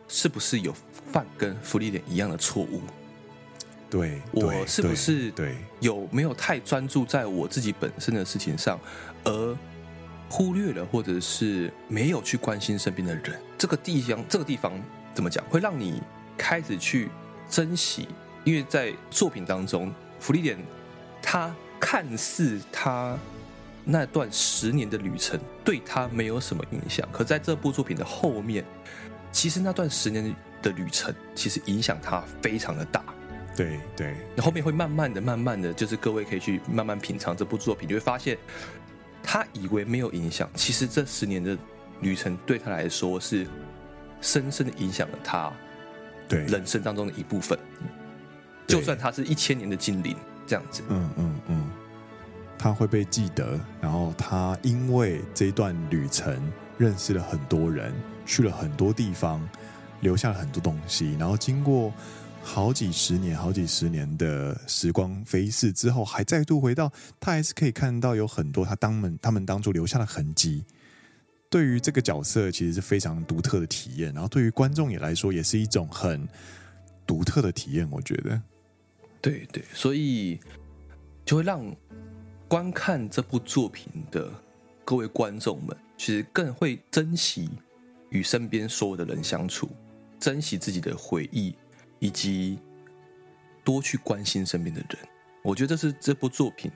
[0.08, 0.74] 是不是有
[1.12, 2.80] 犯跟福利点一样的错误？
[3.90, 8.80] 对，我是不是对有没有太专注在我自己本身的事情上，
[9.22, 9.56] 而
[10.28, 14.72] 忽略了，或者是没有去关心身边的人，这个地方，这个地方
[15.14, 16.02] 怎么讲，会让你
[16.36, 17.08] 开始去
[17.48, 18.08] 珍惜。
[18.42, 20.58] 因为在作品当中，福利点
[21.22, 23.16] 他看似他
[23.84, 28.64] 那段十年的旅程对他没有什么影响，可在这部作品的后面，
[29.34, 33.02] 其实那段十年的旅程，其实影响他非常的大。
[33.56, 38.38] 对对，那后面会慢慢的、慢慢的就是各位可以去慢慢品尝这部作品，就会发现
[39.24, 41.58] 他以为没有影响，其实这十年的
[42.00, 43.44] 旅程对他来说是
[44.20, 45.52] 深深的影响了他
[46.28, 47.58] 对人生当中的一部分。
[48.68, 50.16] 就算他是一千年的精灵
[50.46, 51.70] 这样子，嗯嗯嗯，
[52.56, 53.58] 他会被记得。
[53.80, 56.40] 然后他因为这段旅程
[56.78, 57.92] 认识了很多人，
[58.24, 59.46] 去了很多地方，
[60.00, 61.14] 留下了很多东西。
[61.18, 61.92] 然后经过
[62.42, 70.64] 好几十年、好几十年的时光飞逝之后，还再度回到，他还是可以看到有很多他当们他们当初留下的痕迹。
[71.48, 74.12] 对于这个角色，其实是非常独特的体验。
[74.12, 76.28] 然后对于观众也来说，也是一种很
[77.06, 77.88] 独特的体验。
[77.90, 78.42] 我觉得。
[79.20, 80.38] 对对，所以
[81.24, 81.64] 就会让
[82.48, 84.28] 观看这部作品的
[84.84, 87.48] 各位观众们，其实更会珍惜
[88.14, 89.68] 与身边所有的人相处，
[90.18, 91.54] 珍惜自己的回忆，
[91.98, 92.58] 以及
[93.62, 94.98] 多去关心身边的人。
[95.42, 96.70] 我觉得这是这部作品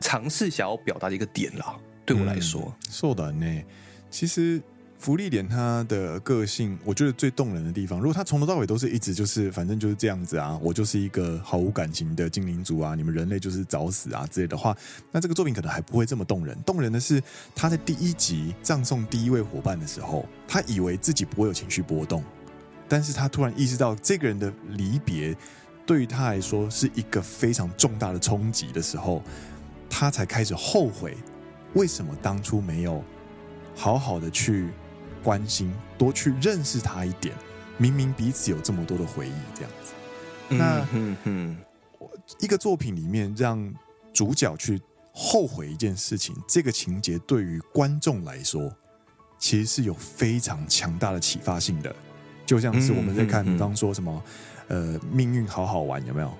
[0.00, 1.78] 尝试想要表达的一个点啦。
[2.04, 3.62] 对我来说，说的呢，
[4.10, 4.60] 其实。
[4.98, 14.76] 福利莲他的个性，我觉得最动人的地方，如果他从头到尾都是一直就是反正就是这样子啊，我就是一个毫无感情的精灵族啊，你们人类就是找死啊之类的话，
[15.12, 16.60] 那这个作品可能还不会这么动人。
[16.62, 17.22] 动人的是
[17.54, 22.24] 他在第一集葬送第一位伙伴的时候，他以为自己不会有情绪波动，
[22.88, 25.32] 但是他突然意识到这个人的离别
[25.86, 29.22] 对于他来说是一个非常重大的冲击的时候，
[29.88, 31.16] 他才开始后悔
[31.74, 33.00] 为什么当初没有
[33.76, 34.66] 好好的去。
[35.22, 37.34] 关心，多去认识他一点。
[37.76, 39.92] 明明彼此有这么多的回忆，这样子。
[40.48, 41.56] 那，嗯嗯，
[42.40, 43.72] 一个作品里面让
[44.12, 44.80] 主角去
[45.12, 48.72] 后悔一件事情，这个情节对于观众来说，
[49.38, 51.94] 其实是有非常强大的启发性的。
[52.44, 54.22] 就像是我们在看，比方说什么，
[54.68, 56.34] 呃，命运好好玩，有没有？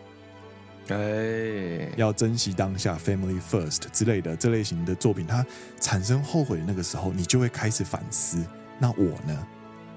[0.88, 5.44] 哎，要珍惜当下，Family First 之类的这类型的作品，它
[5.78, 8.42] 产生后悔的那个时候，你就会开始反思。
[8.78, 9.46] 那我呢？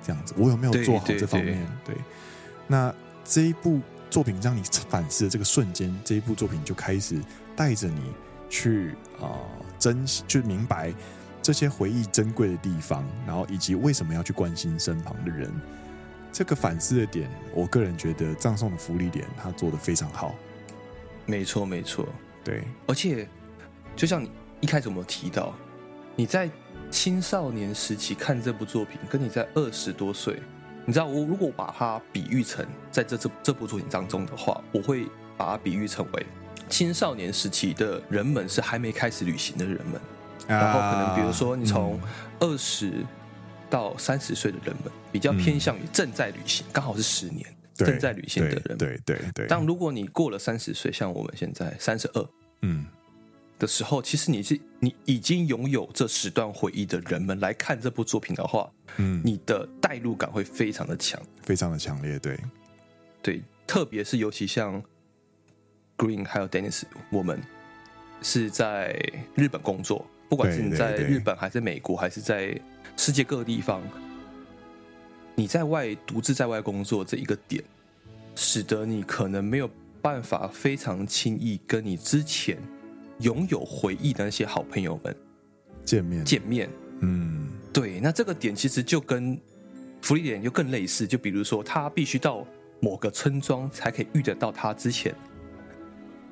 [0.03, 1.63] 这样子，我有没有做好这方面？
[1.85, 1.95] 对，
[2.65, 2.91] 那
[3.23, 7.21] 这一部作品让你反思的这个瞬间，这一部作品就开始
[7.55, 8.11] 带着你
[8.49, 10.91] 去啊、呃，珍惜，就明白
[11.39, 15.53] 这些回忆珍贵的地方，然后以及为什么要去关心身旁的人。
[16.31, 20.33] 这个反思的点，我个人觉得葬送的福利点他做的非常好。
[21.27, 22.07] 没错，没错，
[22.43, 22.63] 对。
[22.87, 23.27] 而且，
[23.95, 25.53] 就像你一开始有没有提到，
[26.15, 26.49] 你在。
[26.91, 30.39] 青少年时期看这部作品，跟你在二十多岁，
[30.85, 36.25] 你知道我如果把它比喻成在这这这部作品当中的话，我会把它比喻成为
[36.69, 39.99] 青少年时期的人们是还没开始旅行的人们，
[40.47, 41.99] 然后可能比如说你从
[42.39, 42.91] 二十
[43.69, 49.47] 到三十岁的人们，比较偏向于正在旅行，刚好是十年正在旅行的人，对对对。
[49.47, 52.29] 但如果你过了三十岁，像我们现在三十二，
[52.63, 52.85] 嗯。
[53.61, 62.39] 的时候，其实你是你已经拥有这十段回忆的人们来看这部作品的话，嗯，你的代入感会非常的强，非常的强烈，对，
[63.21, 64.81] 对，特别是尤其像
[65.95, 67.39] Green 还有 Dennis，我们
[68.23, 68.99] 是在
[69.35, 72.59] 日本工作，不管是你在日本还是美国，还是在
[72.97, 73.83] 世界各个地方，
[75.35, 77.63] 你在外独自在外工作这一个点，
[78.33, 79.69] 使得你可能没有
[80.01, 82.57] 办法非常轻易跟你之前。
[83.21, 85.15] 拥有回忆的那些好朋友们。
[85.83, 86.23] 见面。
[86.23, 89.39] 见面，嗯，对，那这个点其实就跟
[90.01, 92.45] 福利点就更类似，就比如说他必须到
[92.79, 95.13] 某个村庄才可以遇得到他之前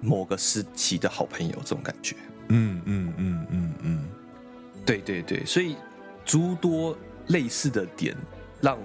[0.02, 2.16] 某个时期的好朋友，这种感觉，
[2.50, 4.10] 嗯嗯嗯嗯嗯，
[4.86, 5.76] 对对对，所以
[6.24, 6.96] 诸多
[7.28, 8.16] 类似的点，
[8.62, 8.78] 让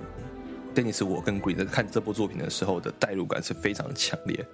[0.75, 4.45] Dennis 我跟 Green 在看这部作品的时候的代入感是非常的强烈，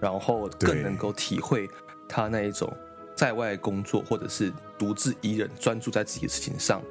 [0.00, 1.68] 然后更能够体会。
[2.10, 2.76] 他那一种
[3.14, 6.82] 在外工作，或者是独自一人专注在自己的事情上，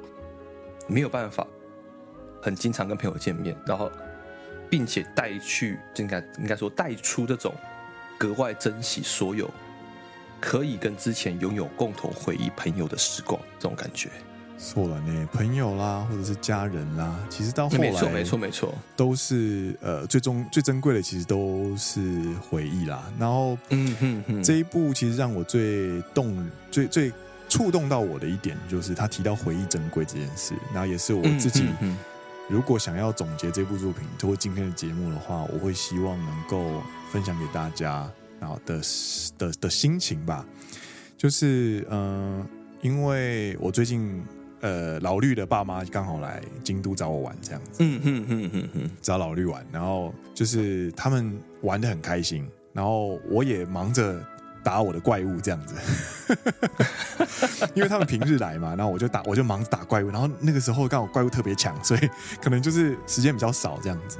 [0.86, 1.46] 没有办法
[2.40, 3.92] 很经常跟朋友见面，然后
[4.70, 7.54] 并且带去，应该应该说带出这种
[8.18, 9.50] 格外珍惜所有
[10.40, 14.08] 可以跟之前拥有共同回忆朋友的时光，这种感觉。
[14.62, 23.10] 错了呢，朋友啦，或者是家人啦，其实到后来，没错，没错，没错，都是呃，最终最珍贵的，其实都是回忆啦。
[23.18, 27.10] 然后，嗯哼哼，这一部其实让我最动、最最
[27.48, 30.52] 触动到我的一点，就是他提到回忆珍贵这件事。
[30.74, 31.64] 然后也是我自己，
[32.48, 38.06] 如果想要总结这部作品，通过今天的节目的话，我会希望能够分享给大家，
[38.38, 38.78] 然后的
[39.38, 40.46] 的的心情吧。
[41.16, 42.46] 就是嗯、呃，
[42.82, 44.22] 因为我最近。
[44.60, 54.20] 呃老绿的爸妈刚好来京都找我玩这样子，嗯哼哼找老绿玩，然后就是他们玩的很开心，然后我也忙着
[54.62, 55.74] 打我的怪物这样子，
[57.74, 62.00] 因为他们平日来嘛，然后我就打我就忙着打怪物，然后那个时候刚好怪物特别强，所以
[62.42, 64.18] 可能就是时间比较少这样子，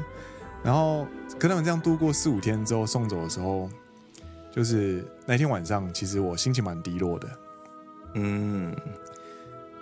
[0.62, 1.06] 然后
[1.38, 3.68] 跟他们这样度过四五天之后送走的时候。
[4.52, 7.28] 就是那天晚上，其实我心情蛮低落的，
[8.14, 8.74] 嗯，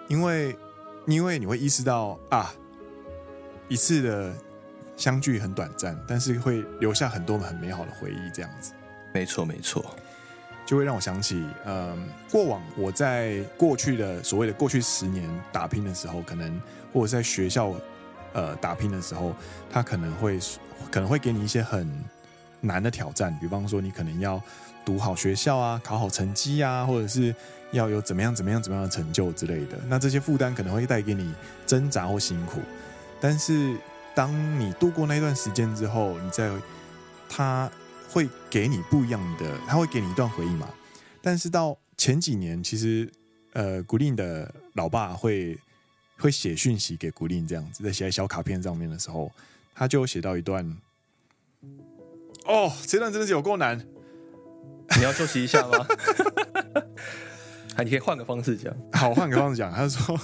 [0.08, 0.58] 因为
[1.06, 2.52] 因为你会意识到啊，
[3.68, 4.34] 一次的
[4.96, 8.72] 相聚很短暂，但是会留下很多很美好的回忆，这样子。
[9.14, 9.84] 没错，没错，
[10.66, 16.60] 就会让我想起，嗯，过往我在过去的所谓的过去十年打拼的时候，可能
[16.92, 17.74] 或者在学校
[18.32, 19.34] 呃打拼的时候，
[19.70, 20.38] 他可能会
[20.90, 21.88] 可能会给你一些很。
[22.60, 24.42] 难的挑战，比方说你可能要
[24.84, 27.34] 读好学校啊，考好成绩啊，或者是
[27.70, 29.78] 要有怎么样怎么样怎么样的成就之类的。
[29.86, 31.32] 那这些负担可能会带给你
[31.66, 32.60] 挣扎或辛苦。
[33.20, 33.76] 但是
[34.14, 36.50] 当你度过那段时间之后，你再
[37.28, 37.70] 他
[38.10, 40.68] 会给你不一样的，他会给你一段回忆嘛。
[41.22, 43.10] 但是到前几年，其实
[43.52, 45.58] 呃，古令的老爸会
[46.18, 49.30] 会写讯息给古令，这样子在写在小卡片上面的时候，
[49.74, 50.76] 他就写到一段。
[52.48, 53.78] 哦，这段真的是有够难。
[54.96, 55.87] 你要休息一下吗？
[57.76, 58.74] 还你可以换个方式讲。
[58.94, 59.70] 好，换个方式讲。
[59.70, 60.18] 他说，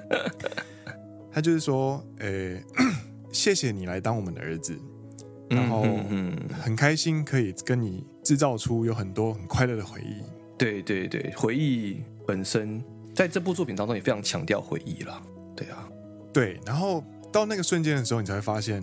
[1.30, 2.64] 他就是说，诶、欸，
[3.30, 4.74] 谢谢你来当我们的儿子，
[5.50, 5.82] 然后
[6.60, 10.22] 很开心可以跟你制造出有很多很快乐的回忆。
[10.58, 12.82] 对对对，回忆本身
[13.14, 15.22] 在这部作品当中也非常强调回忆了。
[15.54, 15.86] 对啊，
[16.32, 16.58] 对。
[16.64, 18.82] 然后到那个瞬间的时候，你才会发现。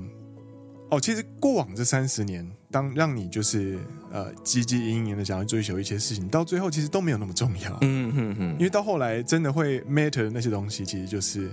[0.89, 3.78] 哦，其实过往这三十年，当让你就是
[4.12, 7.78] 呃汲汲营营的想要追求一些事情，到最后其实都没有那么重要。
[7.82, 11.52] 嗯哼哼，因为到后来真的会 matter 的那些东西，其实就是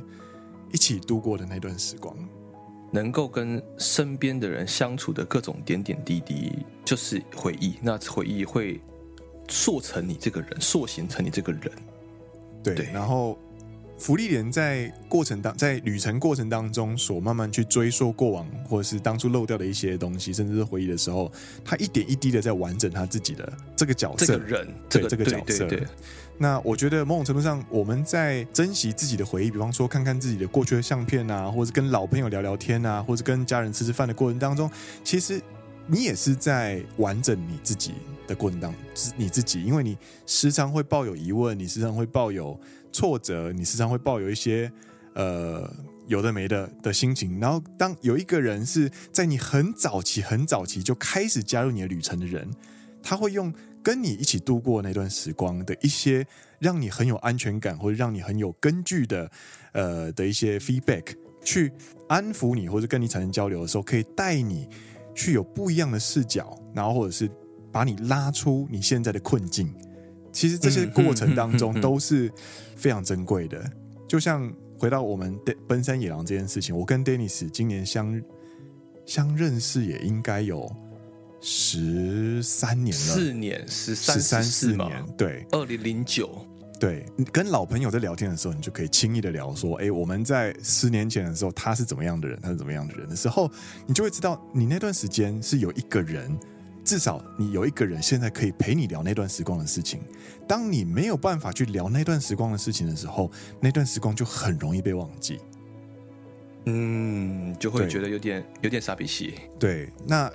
[0.72, 2.16] 一起度过的那段时光，
[2.90, 7.74] 能够跟身边的人相处的各种点点滴滴，就是回忆。
[7.82, 8.80] 那回忆会
[9.48, 11.70] 塑成你这个人，塑形成你这个人。
[12.62, 13.38] 对，对然后。
[13.98, 21.32] 芙莉莲在过程当，在旅程过程当中，所慢慢去追溯过往，或者是当初漏掉的一些东西，甚至是回忆的时候，
[21.64, 25.66] 他一点一滴的在完整他自己的这个角色，这个人，这个、对这个角色。
[25.66, 25.88] 对对对。
[26.38, 34.70] 那我觉得某种程度上，我们在珍惜自己的回忆，比方说看看自己的过去的相片啊，或者跟老朋友聊聊天啊，或者跟家人吃吃饭的过程当中，
[35.02, 35.40] 其实
[35.86, 37.94] 你也是在完整你自己
[38.26, 39.96] 的过程当中，你自己，因为你
[40.26, 42.58] 时常会抱有疑问，你时常会抱有。
[42.92, 44.72] 挫折，你时常会抱有一些
[45.12, 45.70] 呃
[46.06, 47.38] 有的没的的心情。
[47.38, 52.50] 然后，当有一个人是在你很早期、很早期就开始加入你的旅程的人，
[53.02, 56.26] 他会用跟你一起度过那段时光的一些
[56.58, 59.30] 让你很有安全感，或者让你很有根据的
[59.72, 61.70] 呃的一些 feedback，去
[62.08, 64.66] 安抚你，或者跟你产生交流的时候，可以带你
[65.16, 67.28] 去有不一样的视角，然后或者是
[67.72, 69.74] 把你拉出你现在的困境。
[70.30, 72.30] 其实这些过程当中都是
[72.76, 73.64] 非常珍贵的，
[74.06, 78.22] 就像回到我们的奔山野狼这件事情，我跟 Dennis 今年相
[79.06, 80.70] 相认识也应该有
[81.40, 86.46] 十三年了，四年十三十三四年，对，二零零九，
[86.78, 93.50] 对，跟老朋友在聊天的时候，你就可以轻易的聊说，哎，我们在十年前的时候，他是怎么样的人，他是怎么样的人的时候，
[93.86, 96.38] 你就会知道，你那段时间是有一个人。
[96.84, 100.00] 至少你有一个人现在可以陪你聊那段时光的事情。
[100.46, 105.40] 当你没有办法去聊那段时光的事情的时候，那段时光就很容易被忘记。
[106.66, 109.34] 嗯，就会觉得有点有点傻逼气。
[109.58, 110.30] 对，那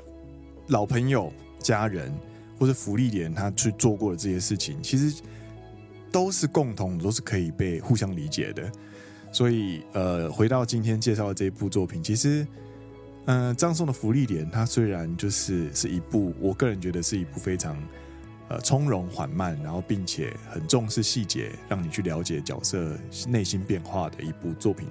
[0.67, 2.13] 老朋友、家人
[2.59, 5.21] 或者福利点他去做过的这些事情，其实
[6.11, 8.71] 都是共同，都是可以被互相理解的。
[9.31, 12.45] 所以，呃，回到今天介绍的这一部作品，其实。
[13.25, 17.77] 嗯，葬送的福利莲，它虽然就是是一部，我个人觉得是一部非常
[18.49, 22.97] 呃从容缓慢，然后并且很重视细节，让你去了解角色
[23.27, 24.87] 内心变化的一部作品。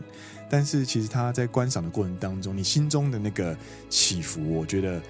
[0.49, 3.55] 但是其实它在观赏的过程当中，你心中的那个
[3.89, 5.03] 起伏，我觉得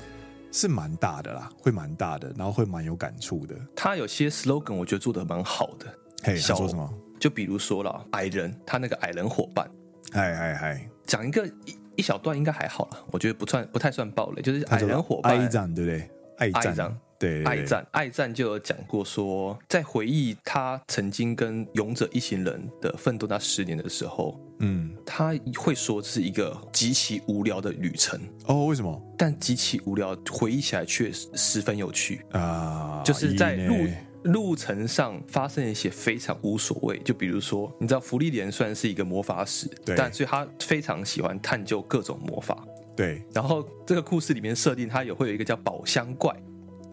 [0.53, 3.55] 是蛮大的啦，会蛮大的，然后会蛮有感触的。
[3.75, 5.87] 他有些 slogan 我觉得做的蛮好的。
[6.23, 6.93] 嘿，他说什么？
[7.19, 9.71] 就比如说了，矮人，他那个矮人伙伴，
[10.13, 11.49] 嗨嗨嗨，讲一个。
[11.97, 16.11] 一小段应该还好了，我觉得不算不太算暴雷，就是矮人伙伴爱战，对不对？
[16.39, 28.65] 爱战，对，爱战，爱战就有讲过说，在回忆他曾经跟勇者一行人的奋斗那十年的时候，嗯，他会说这是一个极其无聊的旅程哦。
[28.65, 28.99] 为什么？
[29.19, 33.03] 但极其无聊，回忆起来却十分有趣啊！
[33.05, 33.77] 就是在路
[34.23, 42.67] 路程上发生一些非常无所谓，就比如说，你知道芙莉莲虽然是一个魔法使，对，但所以他非常喜欢探究各种魔法。
[42.97, 46.35] 对，然后这个故事里面设定，他也会有一个叫宝箱怪。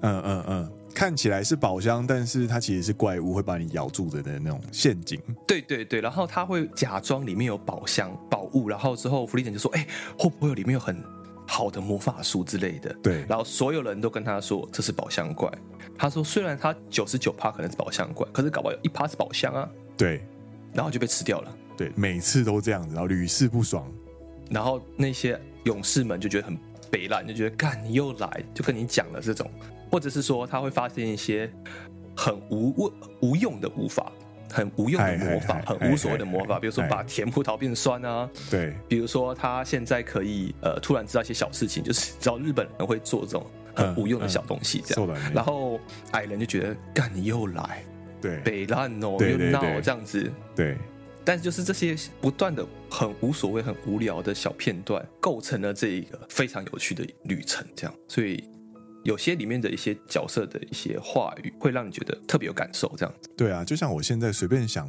[0.02, 5.20] 嗯嗯嗯，看起来是宝箱，但是它其实是怪物，会把你咬住的的那种陷阱。
[5.48, 9.88] 对对对，然后他会假装里面有宝箱宝物，然后之后芙莉莲就说：“哎，
[10.18, 11.04] 会不会有里面有很
[11.48, 15.52] 好的魔法书之类的？”对，然后所有人都跟他说这是宝箱怪。
[15.98, 19.68] 他说：“虽然他九十九趴可能是宝箱怪，可是搞不好有一趴是宝箱啊。”
[19.98, 20.24] 对，
[20.74, 21.56] 然后就被吃掉了。
[21.76, 23.92] 对，每次都这样子，然后屡试不爽。
[24.50, 26.58] 然后那些勇士们就觉得很
[26.90, 29.50] 北烂，就觉得干你又来，就跟你讲了这种，
[29.92, 31.52] 或者是说他会发现一些
[32.16, 34.12] 很无无用的无法，
[34.52, 43.46] 很无用的魔法，很无所谓的魔法，比如说把甜葡萄变酸啊，对，比如说他现在可以呃突然知道一些小事情，就是知道日本人会做这种。
[43.78, 45.80] 很无用的小东西，这样，嗯嗯、然后
[46.14, 47.84] 矮人就觉得，干你又来，
[48.20, 50.76] 对，北烂哦，又闹这样子，对。
[51.24, 57.96] 但是就是这些不断的很无所谓、很无聊的小片段，构成了这一个非常有趣的旅程，这样。
[58.08, 58.44] 所以
[59.07, 63.29] 有些里面的一些角色的一些话语，会让你觉得特别有感受，这样子。
[63.37, 64.89] 对啊，就像我现在随便想，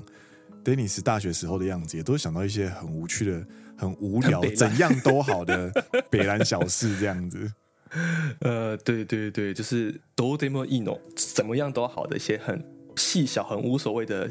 [0.63, 3.45] Dennis 大学时候的样子，也都想到一些很无趣的、
[3.77, 5.71] 很无聊、怎样都好的
[6.09, 7.51] 北烂小事，这样子。
[8.39, 12.63] 呃，对对对，就是どうでもいいの，怎么样都好的一些很
[12.95, 14.27] 细小、很无所谓的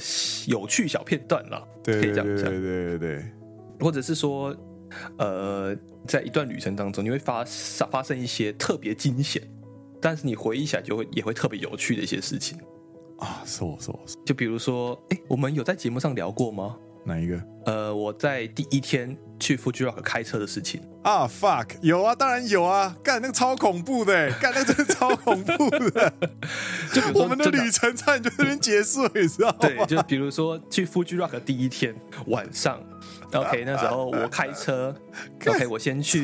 [0.46, 2.50] 有趣小片段啦，对对对对对，可以这样讲。
[2.50, 3.24] 对对对，
[3.78, 4.56] 或者是说，
[5.16, 5.76] 呃，
[6.08, 7.44] 在一段旅程当中，你会发
[7.88, 9.40] 发生一些特别惊险，
[10.01, 12.57] 但是你回忆起来就会也会特别有趣的一些事情。
[13.19, 16.77] 啊，是我是是，就比如说，哎，我们有在节目上聊过吗？
[17.03, 17.41] 哪一个？
[17.65, 20.81] 呃，我在第一天去 Fuji Rock 开车的事情。
[21.03, 26.13] 啊，fuck，有啊，当然有啊，干那个超恐怖的， 干那个真的超恐怖的，
[26.93, 29.57] 就我们的旅程差点就这边结束，你知道吗？
[29.61, 31.95] 对，就比如说去 Fuji Rock 第一天
[32.27, 32.79] 晚上
[33.33, 34.93] ，OK， 那时候我开车
[35.47, 36.21] ，OK，我先去，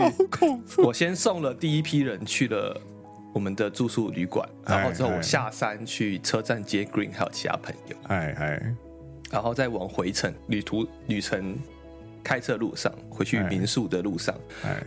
[0.78, 2.80] 我先送了第一批人去了
[3.34, 8.76] 我们的住宿旅馆，然后之后我下山去车站接 Green 还有其他朋友，哎哎。
[9.32, 11.58] 然后再往回程旅途旅程
[12.24, 14.36] 开车路上回去民宿的路上，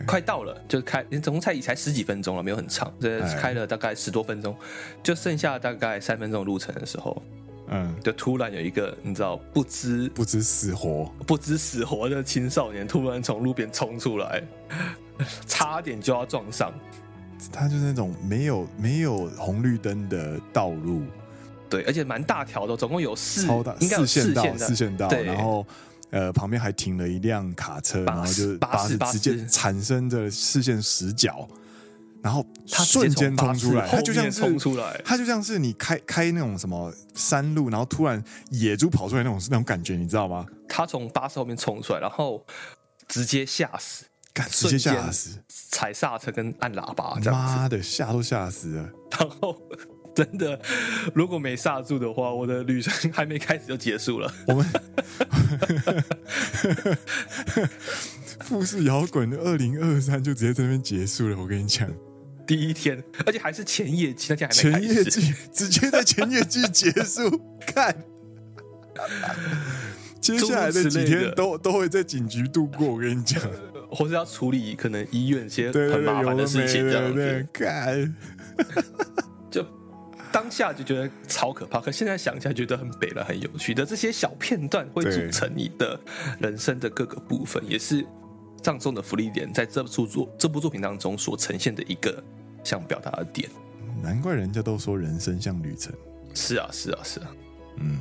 [0.07, 4.55] 快到了，就开，总共才也才十几分钟了，没有很长，这开了大概十多分钟，
[5.03, 7.21] 就剩下大概三分钟路程的时候，
[7.67, 11.11] 嗯，就突然有一个你知道不知不知死活。
[11.27, 14.41] 不知死活的青少年突然从路边冲出来，
[15.45, 16.73] 差点就要撞上，
[17.51, 21.03] 他就是那种没有没有红绿灯的道路。
[21.69, 25.09] 对，而且蛮大条的，总共有四，超大，应该有四线道，四线道。
[25.09, 25.65] 然后
[26.11, 31.45] 呃，旁边还停了一辆卡车，然后就巴士直接产生着视线死角，
[32.23, 40.45] 然后它瞬间冲出来，它就像是冲出来，它就像是你开开那种什么山路，然后突然野猪跑出来那种那种感觉，你知道吗？
[40.69, 42.45] 它从巴士后面冲出来，然后
[43.09, 44.05] 直接吓死，
[44.37, 49.61] 干，直接吓死，踩刹车跟按喇叭，妈的，吓都吓死了，然后。
[50.17, 50.59] 真的，
[51.13, 54.33] 如果没刹住的话，我的旅程还没开始就结束了。
[54.47, 54.65] 我们
[58.41, 61.37] 富士摇滚的二零二三就直接在那边结束了。
[61.37, 61.87] 我跟你讲，
[62.47, 67.29] 第一天，而且还是前夜季，那天还没前夜季直接在前夜季结束。
[67.67, 68.03] 看，
[70.19, 72.87] 接下来的几天都都会在警局度过。
[72.87, 73.39] 我跟你讲，
[73.89, 77.47] 或是要处理可能医院一些很麻烦的事情，这样子。
[79.51, 79.65] 就。
[80.29, 85.99] 当下就觉得超可怕，可现在想起来觉得很北了，很有趣的这些小片段会组成你的
[86.39, 88.05] 人生的各个部分，也是
[88.61, 92.21] 葬送的福利点在这部作这部作品当中所呈现的一个
[92.61, 93.49] 想表达的点。
[94.03, 95.93] 难怪人家都说人生像旅程。
[96.35, 97.31] 是啊，是啊，是啊。
[97.77, 97.97] 嗯，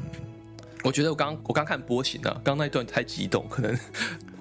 [0.87, 3.77] 我觉得我刚我刚看波形啊，刚刚那一段太激动，可能。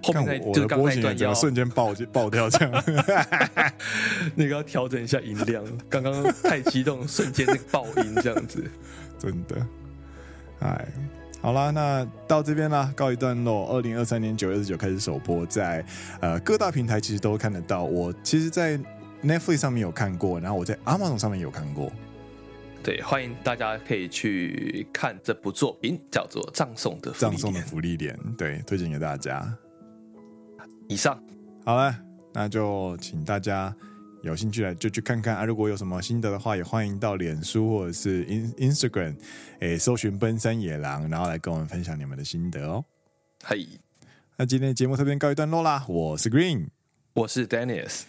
[0.04, 2.84] 后面那就是刚那一段要瞬间爆就爆掉这样，
[4.36, 8.64] 那个要调整一下音量，刚刚太激动，瞬间那个爆音这样子，
[9.18, 9.68] 真的，
[10.60, 10.88] 哎，
[11.42, 13.68] 好啦，那到这边啦，告一段落。
[13.72, 15.86] 二零二三年九月二十九开始首播在，在
[16.22, 17.84] 呃各大平台其实都看得到。
[17.84, 18.80] 我其实，在
[19.24, 21.92] Netflix 上面有看过，然后我在 Amazon 上面有看过。
[22.86, 29.58] 对，欢迎大家可以去看这部作品，叫做《葬送的葬送的福利点》，对，推荐给大家。
[30.88, 31.20] 以上，
[31.66, 32.00] 好了，
[32.32, 33.76] 那就请大家
[34.22, 35.46] 有兴趣来就去看看啊！
[35.46, 39.16] 如果有什么心得的话，也欢迎到脸书或者是 In Instagram，
[39.62, 42.86] 诶，搜寻奔山野狼，然后来跟我们分享你们的心得哦。
[43.44, 43.68] 嘿，
[44.38, 45.84] 那今天的节目特别告一段落啦！
[45.88, 46.68] 我是 Green，
[47.16, 48.04] 我是 Dennis，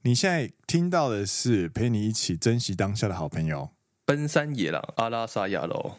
[0.00, 3.68] 你现在听到的是陪你一起珍惜当下的好朋友
[4.04, 5.98] 奔山野狼阿拉萨亚罗，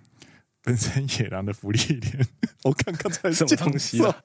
[0.61, 2.27] 奔山野狼的福利点，
[2.63, 4.15] 我看刚才什么东西啊？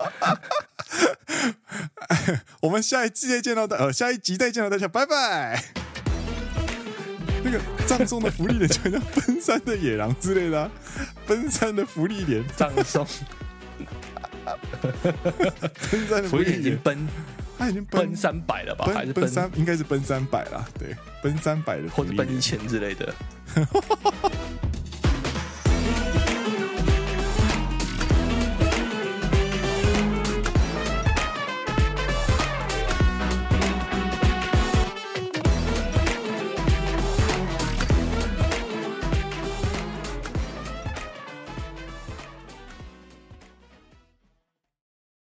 [2.62, 5.62] 我们下一季再见到大，呃，下一集再见到大家，拜拜。
[7.44, 10.70] 那个葬送的福利点就叫奔山的野狼之类的、啊，
[11.26, 13.06] 奔山的福利点葬送，
[15.90, 17.08] 奔山的福利点奔，
[17.58, 18.86] 他已经奔三百了吧？
[18.86, 19.50] 奔还是奔，奔三？
[19.56, 23.12] 应该是奔三百了，对，奔三百的，或者奔一千之类的。